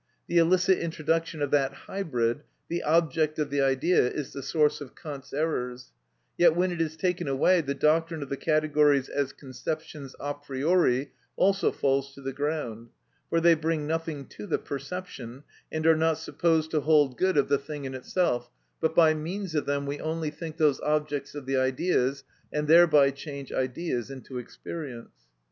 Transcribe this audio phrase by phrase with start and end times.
[0.25, 4.95] The illicit introduction of that hybrid, the object of the idea, is the source of
[4.95, 5.91] Kant's errors;
[6.39, 11.11] yet when it is taken away, the doctrine of the categories as conceptions a priori
[11.35, 12.89] also falls to the ground;
[13.29, 17.47] for they bring nothing to the perception, and are not supposed to hold good of
[17.47, 18.49] the thing in itself,
[18.79, 23.11] but by means of them we only think those "objects of the ideas," and thereby
[23.11, 25.27] change ideas into experience.